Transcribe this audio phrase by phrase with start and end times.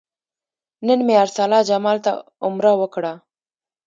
[0.85, 2.11] نن مې ارسلا جمال ته
[2.45, 3.13] عمره وکړه.